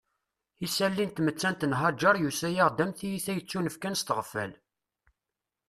Isalli 0.65 1.05
n 1.05 1.09
tmettant 1.11 1.65
n 1.65 1.77
Haǧer 1.79 2.15
yusa-aɣ-d 2.19 2.83
am 2.83 2.91
tiyita 2.97 3.31
yettunefkayen 3.33 3.97
s 3.99 4.03
tɣeffal 4.03 4.51